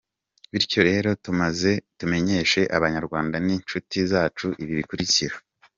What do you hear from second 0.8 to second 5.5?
rero turamenyesha abanyarwanda n’incuti zacu ibi bikurikira: